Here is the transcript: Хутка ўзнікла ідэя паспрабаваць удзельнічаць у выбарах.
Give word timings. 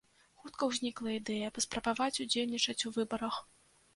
Хутка 0.43 0.63
ўзнікла 0.69 1.09
ідэя 1.17 1.51
паспрабаваць 1.59 2.21
удзельнічаць 2.25 2.85
у 2.91 2.93
выбарах. 2.99 3.35